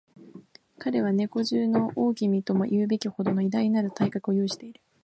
[0.79, 4.81] 彼は猫中の大王とも云うべきほどの偉大なる体格を有している